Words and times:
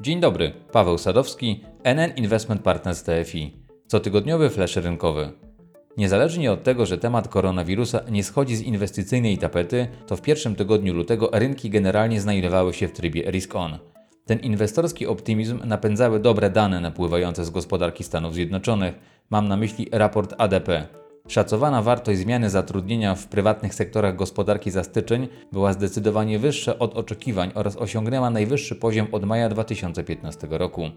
Dzień 0.00 0.20
dobry, 0.20 0.52
Paweł 0.72 0.98
Sadowski, 0.98 1.64
NN 1.84 2.10
Investment 2.16 2.62
Partners 2.62 3.02
TFI. 3.02 3.52
Cotygodniowy 3.86 4.50
flash 4.50 4.76
rynkowy. 4.76 5.32
Niezależnie 5.96 6.52
od 6.52 6.62
tego, 6.62 6.86
że 6.86 6.98
temat 6.98 7.28
koronawirusa 7.28 8.00
nie 8.10 8.24
schodzi 8.24 8.56
z 8.56 8.62
inwestycyjnej 8.62 9.38
tapety, 9.38 9.88
to 10.06 10.16
w 10.16 10.22
pierwszym 10.22 10.54
tygodniu 10.54 10.94
lutego 10.94 11.30
rynki 11.32 11.70
generalnie 11.70 12.20
znajdowały 12.20 12.74
się 12.74 12.88
w 12.88 12.92
trybie 12.92 13.30
risk 13.30 13.54
on. 13.56 13.78
Ten 14.26 14.38
inwestorski 14.38 15.06
optymizm 15.06 15.60
napędzały 15.64 16.20
dobre 16.20 16.50
dane 16.50 16.80
napływające 16.80 17.44
z 17.44 17.50
gospodarki 17.50 18.04
Stanów 18.04 18.34
Zjednoczonych. 18.34 18.94
Mam 19.30 19.48
na 19.48 19.56
myśli 19.56 19.88
raport 19.92 20.34
ADP. 20.38 20.88
Szacowana 21.28 21.82
wartość 21.82 22.20
zmiany 22.20 22.50
zatrudnienia 22.50 23.14
w 23.14 23.26
prywatnych 23.26 23.74
sektorach 23.74 24.16
gospodarki 24.16 24.70
za 24.70 24.84
styczeń 24.84 25.28
była 25.52 25.72
zdecydowanie 25.72 26.38
wyższa 26.38 26.78
od 26.78 26.96
oczekiwań 26.96 27.52
oraz 27.54 27.76
osiągnęła 27.76 28.30
najwyższy 28.30 28.76
poziom 28.76 29.06
od 29.12 29.24
maja 29.24 29.48
2015 29.48 30.48
roku. 30.50 30.90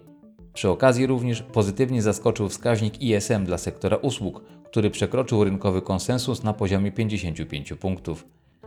Przy 0.53 0.69
okazji 0.69 1.07
również 1.07 1.41
pozytywnie 1.41 2.01
zaskoczył 2.01 2.49
wskaźnik 2.49 3.01
ISM 3.01 3.45
dla 3.45 3.57
sektora 3.57 3.97
usług, 3.97 4.43
który 4.65 4.89
przekroczył 4.89 5.43
rynkowy 5.43 5.81
konsensus 5.81 6.43
na 6.43 6.53
poziomie 6.53 6.91
55 6.91 7.73
punktów. 7.73 8.25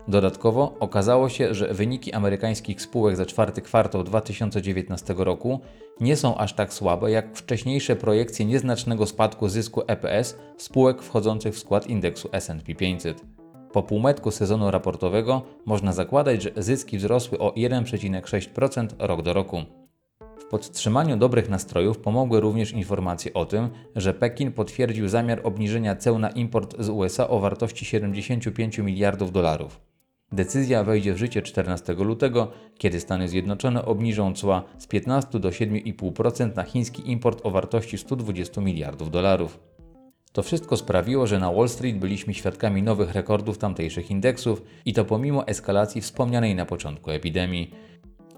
Dodatkowo 0.09 0.77
okazało 0.81 1.29
się, 1.29 1.55
że 1.55 1.75
wyniki 1.75 2.13
amerykańskich 2.13 2.83
spółek 2.83 3.17
za 3.17 3.27
czwarty 3.27 3.63
kwartał 3.63 4.05
2019 4.05 5.15
roku 5.19 5.61
nie 6.01 6.17
są 6.17 6.37
aż 6.37 6.53
tak 6.53 6.73
słabe 6.73 7.11
jak 7.11 7.37
wcześniejsze 7.37 7.97
projekcje 7.97 8.47
nieznacznego 8.47 9.07
spadku 9.07 9.49
zysku 9.49 9.83
EPS 9.87 10.37
spółek 10.57 11.03
wchodzących 11.03 11.55
w 11.55 11.59
skład 11.59 11.87
indeksu 11.87 12.29
S&P 12.33 12.75
500. 12.75 13.23
Po 13.73 13.83
półmetku 13.83 14.31
sezonu 14.31 14.71
raportowego 14.71 15.43
można 15.65 15.93
zakładać, 15.93 16.43
że 16.43 16.51
zyski 16.57 16.99
wzrosły 16.99 17.39
o 17.39 17.51
1,6% 17.51 18.89
rok 18.99 19.23
do 19.23 19.33
roku. 19.33 19.63
W 20.39 20.45
podtrzymaniu 20.45 21.17
dobrych 21.17 21.49
nastrojów 21.49 21.99
pomogły 21.99 22.41
również 22.41 22.73
informacje 22.73 23.35
o 23.35 23.45
tym, 23.45 23.69
że 23.97 24.15
Pekin 24.15 24.53
potwierdził 24.53 25.09
zamiar 25.09 25.41
obniżenia 25.45 25.97
ceł 25.97 26.19
na 26.19 26.31
import 26.31 26.77
z 26.79 26.89
USA 26.89 27.29
o 27.29 27.41
wartości 27.41 27.85
75 27.85 28.79
miliardów 28.79 29.33
dolarów. 29.33 29.86
Decyzja 30.33 30.85
wejdzie 30.85 31.15
w 31.15 31.17
życie 31.17 31.43
14 31.43 31.93
lutego, 31.95 32.51
kiedy 32.79 33.01
Stany 33.01 33.29
Zjednoczone 33.29 33.85
obniżą 33.85 34.35
cła 34.35 34.63
z 34.79 34.87
15 34.87 35.41
do 35.41 35.49
7,5% 35.49 36.57
na 36.57 36.63
chiński 36.63 37.11
import 37.11 37.41
o 37.47 37.51
wartości 37.51 37.99
120 37.99 38.61
miliardów 38.61 39.11
dolarów. 39.11 39.59
To 40.33 40.43
wszystko 40.43 40.77
sprawiło, 40.77 41.27
że 41.27 41.39
na 41.39 41.53
Wall 41.53 41.69
Street 41.69 41.99
byliśmy 41.99 42.35
świadkami 42.35 42.83
nowych 42.83 43.15
rekordów 43.15 43.59
tamtejszych 43.59 44.11
indeksów 44.11 44.63
i 44.85 44.93
to 44.93 45.05
pomimo 45.05 45.47
eskalacji 45.47 46.01
wspomnianej 46.01 46.55
na 46.55 46.67
początku 46.67 47.11
epidemii. 47.11 47.71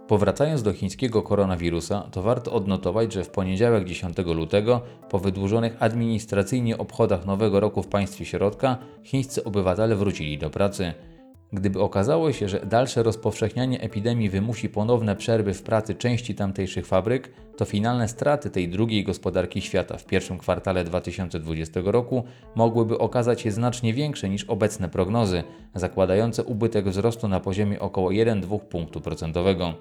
Powracając 0.08 0.62
do 0.62 0.72
chińskiego 0.72 1.22
koronawirusa, 1.22 2.08
to 2.10 2.22
warto 2.22 2.52
odnotować, 2.52 3.12
że 3.12 3.24
w 3.24 3.30
poniedziałek 3.30 3.84
10 3.84 4.18
lutego, 4.18 4.80
po 5.10 5.18
wydłużonych 5.18 5.76
administracyjnie 5.80 6.78
obchodach 6.78 7.26
Nowego 7.26 7.60
Roku 7.60 7.82
w 7.82 7.88
państwie 7.88 8.24
środka, 8.24 8.78
chińscy 9.04 9.44
obywatele 9.44 9.96
wrócili 9.96 10.38
do 10.38 10.50
pracy. 10.50 10.94
Gdyby 11.52 11.80
okazało 11.80 12.32
się, 12.32 12.48
że 12.48 12.60
dalsze 12.66 13.02
rozpowszechnianie 13.02 13.80
epidemii 13.80 14.30
wymusi 14.30 14.68
ponowne 14.68 15.16
przerwy 15.16 15.54
w 15.54 15.62
pracy 15.62 15.94
części 15.94 16.34
tamtejszych 16.34 16.86
fabryk, 16.86 17.32
to 17.56 17.64
finalne 17.64 18.08
straty 18.08 18.50
tej 18.50 18.68
drugiej 18.68 19.04
gospodarki 19.04 19.60
świata 19.60 19.96
w 19.96 20.06
pierwszym 20.06 20.38
kwartale 20.38 20.84
2020 20.84 21.80
roku 21.84 22.24
mogłyby 22.54 22.98
okazać 22.98 23.40
się 23.40 23.50
znacznie 23.50 23.94
większe 23.94 24.28
niż 24.28 24.44
obecne 24.44 24.88
prognozy, 24.88 25.42
zakładające 25.74 26.44
ubytek 26.44 26.88
wzrostu 26.88 27.28
na 27.28 27.40
poziomie 27.40 27.80
około 27.80 28.10
1-2 28.10 28.60
punktu 28.60 29.00
procentowego. 29.00 29.74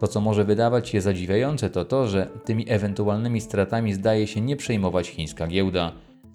To, 0.00 0.08
co 0.08 0.20
może 0.20 0.44
wydawać 0.44 0.88
się 0.88 1.00
zadziwiające, 1.00 1.70
to 1.70 1.84
to, 1.84 2.06
że 2.06 2.28
tymi 2.44 2.64
ewentualnymi 2.68 3.40
stratami 3.40 3.94
zdaje 3.94 4.26
się 4.26 4.40
nie 4.40 4.56
przejmować 4.56 5.08
chińska 5.08 5.46
giełda. 5.46 5.92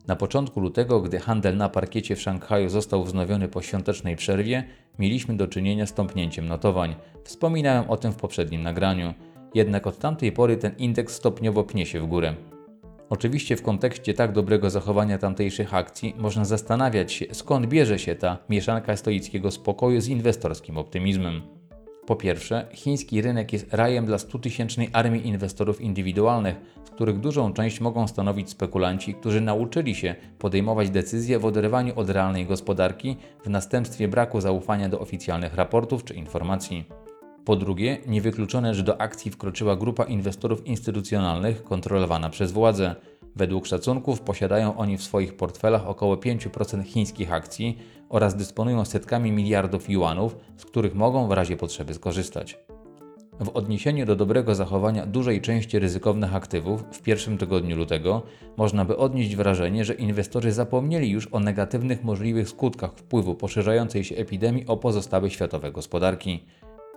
Na 0.10 0.16
początku 0.16 0.60
lutego, 0.60 1.02
gdy 1.02 1.20
handel 1.20 1.58
na 1.58 1.70
parkiecie 1.70 2.16
w 2.16 2.22
Szanghaju 2.22 2.70
został 2.70 3.04
wznowiony 3.04 3.48
po 3.48 3.62
świątecznej 3.62 4.16
przerwie, 4.16 4.64
mieliśmy 5.00 5.38
do 5.38 5.48
czynienia 5.48 5.86
z 5.86 5.94
tąpnięciem 5.94 6.48
notowań. 6.48 6.96
Wspominałem 7.24 7.90
o 7.90 7.98
tym 7.98 8.12
w 8.12 8.16
poprzednim 8.16 8.64
nagraniu. 8.64 9.14
Jednak 9.54 9.88
od 9.88 9.98
tamtej 9.98 10.32
pory 10.32 10.58
ten 10.58 10.72
indeks 10.78 11.14
stopniowo 11.14 11.64
pnie 11.64 11.86
się 11.86 12.02
w 12.02 12.08
górę. 12.08 12.36
Oczywiście 13.10 13.56
w 13.56 13.62
kontekście 13.62 14.14
tak 14.14 14.32
dobrego 14.32 14.70
zachowania 14.70 15.18
tamtejszych 15.18 15.74
akcji 15.74 16.16
można 16.18 16.46
zastanawiać 16.46 17.14
się, 17.14 17.26
skąd 17.32 17.66
bierze 17.66 18.00
się 18.00 18.16
ta 18.16 18.38
mieszanka 18.50 18.98
stoickiego 18.98 19.52
spokoju 19.52 20.02
z 20.02 20.08
inwestorskim 20.08 20.78
optymizmem. 20.78 21.59
Po 22.10 22.16
pierwsze, 22.16 22.68
chiński 22.74 23.22
rynek 23.22 23.54
jest 23.54 23.74
rajem 23.74 24.06
dla 24.06 24.18
100-tysięcznej 24.18 24.90
armii 24.94 25.28
inwestorów 25.28 25.82
indywidualnych, 25.82 26.56
z 26.86 26.90
których 26.90 27.20
dużą 27.20 27.54
część 27.54 27.80
mogą 27.80 28.08
stanowić 28.08 28.50
spekulanci, 28.50 29.14
którzy 29.14 29.42
nauczyli 29.42 29.96
się 29.96 30.16
podejmować 30.40 30.90
decyzje 30.90 31.40
w 31.40 31.46
oderwaniu 31.46 31.94
od 32.00 32.10
realnej 32.10 32.46
gospodarki 32.46 33.18
w 33.44 33.50
następstwie 33.50 34.08
braku 34.08 34.42
zaufania 34.42 34.90
do 34.90 35.00
oficjalnych 35.00 35.56
raportów 35.56 36.04
czy 36.04 36.14
informacji. 36.14 36.86
Po 37.46 37.56
drugie, 37.56 37.98
niewykluczone, 38.08 38.76
że 38.76 38.84
do 38.84 39.02
akcji 39.02 39.32
wkroczyła 39.32 39.76
grupa 39.76 40.04
inwestorów 40.04 40.68
instytucjonalnych 40.68 41.64
kontrolowana 41.64 42.30
przez 42.30 42.52
władze. 42.52 42.96
Według 43.36 43.68
szacunków 43.68 44.22
posiadają 44.22 44.78
oni 44.78 44.98
w 44.98 45.04
swoich 45.04 45.38
portfelach 45.38 45.88
około 45.88 46.16
5% 46.16 46.84
chińskich 46.84 47.34
akcji 47.34 47.78
oraz 48.10 48.36
dysponują 48.36 48.86
setkami 48.86 49.32
miliardów 49.32 49.90
juanów, 49.90 50.38
z 50.58 50.66
których 50.66 50.96
mogą 50.96 51.28
w 51.28 51.32
razie 51.32 51.58
potrzeby 51.58 51.94
skorzystać. 51.94 52.58
W 53.40 53.50
odniesieniu 53.50 54.06
do 54.06 54.16
dobrego 54.16 54.56
zachowania 54.56 55.06
dużej 55.06 55.42
części 55.42 55.80
ryzykownych 55.80 56.36
aktywów 56.36 56.84
w 56.92 57.02
pierwszym 57.02 57.38
tygodniu 57.38 57.78
lutego 57.78 58.22
można 58.58 58.86
by 58.86 58.98
odnieść 58.98 59.36
wrażenie, 59.36 59.86
że 59.86 59.94
inwestorzy 59.94 60.52
zapomnieli 60.52 61.10
już 61.10 61.28
o 61.32 61.40
negatywnych 61.40 62.04
możliwych 62.04 62.50
skutkach 62.50 62.92
wpływu 62.96 63.36
poszerzającej 63.36 64.04
się 64.04 64.16
epidemii 64.16 64.68
o 64.68 64.78
pozostałe 64.78 65.30
światowe 65.30 65.72
gospodarki. 65.72 66.44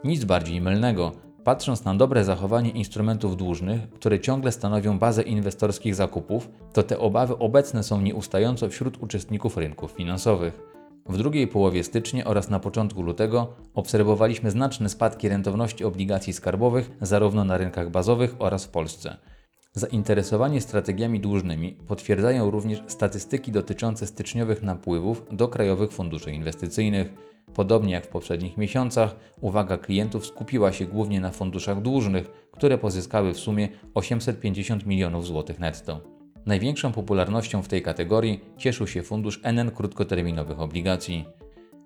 Nic 0.05 0.25
bardziej 0.25 0.61
mylnego. 0.61 1.13
Patrząc 1.45 1.85
na 1.85 1.95
dobre 1.95 2.25
zachowanie 2.25 2.71
instrumentów 2.71 3.37
dłużnych, 3.37 3.91
które 3.91 4.21
ciągle 4.21 4.53
stanowią 4.53 4.99
bazę 4.99 5.23
inwestorskich 5.23 5.95
zakupów, 5.95 6.49
to 6.73 6.83
te 6.83 6.99
obawy 6.99 7.39
obecne 7.39 7.83
są 7.83 8.01
nieustająco 8.01 8.69
wśród 8.69 9.03
uczestników 9.03 9.57
rynków 9.57 9.91
finansowych. 9.91 10.73
W 11.09 11.19
drugiej 11.19 11.49
połowie 11.49 11.85
stycznia 11.85 12.25
oraz 12.25 12.51
na 12.51 12.61
początku 12.61 13.03
lutego 13.03 13.55
obserwowaliśmy 13.75 14.51
znaczne 14.51 14.89
spadki 14.89 15.29
rentowności 15.29 15.85
obligacji 15.85 16.33
skarbowych 16.33 16.91
zarówno 17.01 17.45
na 17.45 17.57
rynkach 17.57 17.91
bazowych 17.91 18.35
oraz 18.39 18.65
w 18.65 18.69
Polsce. 18.69 19.17
Zainteresowanie 19.75 20.61
strategiami 20.61 21.21
dłużnymi 21.21 21.73
potwierdzają 21.73 22.51
również 22.51 22.83
statystyki 22.87 23.53
dotyczące 23.53 24.07
styczniowych 24.07 24.63
napływów 24.63 25.23
do 25.33 25.49
krajowych 25.49 25.93
funduszy 25.93 26.33
inwestycyjnych. 26.33 27.13
Podobnie 27.55 27.93
jak 27.93 28.07
w 28.07 28.09
poprzednich 28.09 28.57
miesiącach, 28.57 29.17
uwaga 29.41 29.79
klientów 29.79 30.27
skupiła 30.27 30.73
się 30.73 30.87
głównie 30.87 31.21
na 31.21 31.31
funduszach 31.31 31.83
dłużnych, 31.83 32.31
które 32.53 32.79
pozyskały 32.79 33.35
w 33.35 33.39
sumie 33.39 33.69
850 33.95 34.87
milionów 34.87 35.27
złotych 35.27 35.59
netto. 35.59 36.22
Największą 36.47 36.93
popularnością 36.93 37.63
w 37.63 37.69
tej 37.69 37.83
kategorii 37.83 38.41
cieszył 38.57 38.87
się 38.87 39.03
fundusz 39.03 39.41
NN 39.43 39.71
krótkoterminowych 39.71 40.61
obligacji. 40.61 41.25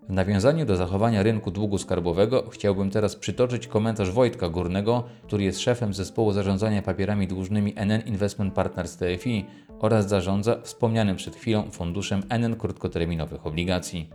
W 0.08 0.12
nawiązaniu 0.12 0.66
do 0.66 0.76
zachowania 0.76 1.22
rynku 1.22 1.50
długu 1.50 1.78
skarbowego 1.78 2.50
chciałbym 2.50 2.90
teraz 2.90 3.16
przytoczyć 3.16 3.66
komentarz 3.66 4.10
Wojtka 4.10 4.48
Górnego, 4.48 5.04
który 5.22 5.44
jest 5.44 5.60
szefem 5.60 5.94
zespołu 5.94 6.32
zarządzania 6.32 6.82
papierami 6.82 7.28
dłużnymi 7.28 7.72
NN 7.76 8.00
Investment 8.06 8.54
Partners 8.54 8.96
TFI 8.96 9.44
oraz 9.78 10.08
zarządza 10.08 10.60
wspomnianym 10.62 11.16
przed 11.16 11.36
chwilą 11.36 11.70
funduszem 11.70 12.22
NN 12.28 12.56
krótkoterminowych 12.56 13.46
obligacji. 13.46 14.10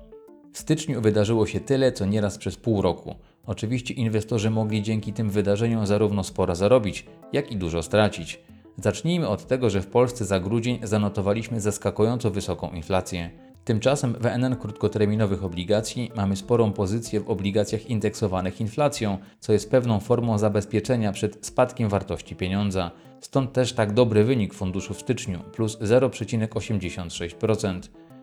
W 0.54 0.58
styczniu 0.58 1.02
wydarzyło 1.02 1.46
się 1.46 1.60
tyle, 1.60 1.92
co 1.92 2.06
nieraz 2.06 2.38
przez 2.38 2.58
pół 2.58 2.82
roku. 2.82 3.16
Oczywiście 3.46 3.94
inwestorzy 3.94 4.50
mogli 4.50 4.82
dzięki 4.82 5.14
tym 5.14 5.30
wydarzeniom 5.30 5.88
zarówno 5.88 6.24
sporo 6.24 6.56
zarobić, 6.56 7.06
jak 7.34 7.52
i 7.52 7.58
dużo 7.58 7.84
stracić. 7.84 8.40
Zacznijmy 8.78 9.28
od 9.28 9.48
tego, 9.48 9.70
że 9.70 9.82
w 9.82 9.88
Polsce 9.88 10.26
za 10.26 10.40
grudzień 10.40 10.80
zanotowaliśmy 10.84 11.62
zaskakująco 11.62 12.32
wysoką 12.32 12.72
inflację. 12.72 13.30
Tymczasem 13.66 14.16
w 14.20 14.26
NN 14.26 14.56
krótkoterminowych 14.56 15.44
obligacji 15.44 16.12
mamy 16.16 16.36
sporą 16.36 16.74
pozycję 16.74 17.20
w 17.20 17.30
obligacjach 17.30 17.90
indeksowanych 17.90 18.62
inflacją, 18.62 19.18
co 19.40 19.54
jest 19.54 19.72
pewną 19.72 20.00
formą 20.00 20.38
zabezpieczenia 20.38 21.12
przed 21.12 21.46
spadkiem 21.46 21.90
wartości 21.90 22.36
pieniądza. 22.36 22.92
Stąd 23.20 23.54
też 23.54 23.74
tak 23.74 23.94
dobry 23.94 24.24
wynik 24.24 24.54
funduszu 24.54 24.94
w 24.94 25.00
styczniu 25.00 25.40
plus 25.40 25.80
0,86%. 25.80 27.82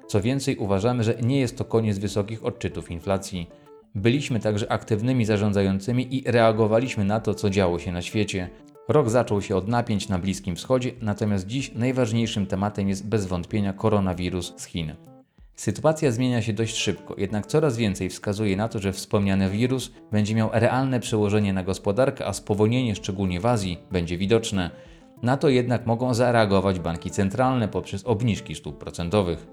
Co 0.08 0.20
więcej, 0.20 0.56
uważamy, 0.56 1.04
że 1.04 1.14
nie 1.22 1.40
jest 1.40 1.58
to 1.58 1.64
koniec 1.64 1.98
wysokich 1.98 2.44
odczytów 2.44 2.90
inflacji. 2.90 3.48
Byliśmy 3.94 4.40
także 4.40 4.72
aktywnymi 4.72 5.24
zarządzającymi 5.24 6.16
i 6.16 6.22
reagowaliśmy 6.26 7.04
na 7.04 7.20
to, 7.20 7.34
co 7.34 7.50
działo 7.50 7.78
się 7.78 7.92
na 7.92 8.02
świecie. 8.02 8.50
Rok 8.88 9.11
zaczął 9.11 9.43
się 9.43 9.56
od 9.56 9.69
napięć 9.69 10.08
na 10.08 10.19
Bliskim 10.19 10.56
Wschodzie, 10.56 10.93
natomiast 11.00 11.46
dziś 11.46 11.73
najważniejszym 11.75 12.46
tematem 12.46 12.88
jest 12.88 13.08
bez 13.08 13.26
wątpienia 13.26 13.73
koronawirus 13.73 14.55
z 14.56 14.64
Chin. 14.64 14.94
Sytuacja 15.55 16.11
zmienia 16.11 16.43
się 16.43 16.52
dość 16.52 16.76
szybko, 16.76 17.14
jednak 17.19 17.46
coraz 17.46 17.76
więcej 17.76 18.11
wskazuje 18.11 18.56
na 18.56 18.69
to, 18.69 18.79
że 18.79 18.93
wspomniany 18.93 19.50
wirus 19.50 19.93
będzie 20.12 20.35
miał 20.35 20.50
realne 20.52 21.00
przełożenie 21.00 21.52
na 21.52 21.62
gospodarkę, 21.64 22.26
a 22.26 22.32
spowolnienie, 22.32 22.94
szczególnie 22.94 23.40
w 23.40 23.46
Azji, 23.46 23.79
będzie 23.90 24.19
widoczne. 24.19 24.70
Na 25.23 25.37
to 25.37 25.49
jednak 25.49 25.87
mogą 25.87 26.14
zareagować 26.14 26.81
banki 26.81 27.11
centralne 27.11 27.69
poprzez 27.69 28.05
obniżki 28.05 28.55
stóp 28.55 28.79
procentowych. 28.79 29.46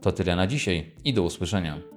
To 0.00 0.12
tyle 0.12 0.36
na 0.36 0.46
dzisiaj 0.46 0.92
i 1.04 1.14
do 1.14 1.22
usłyszenia. 1.22 1.93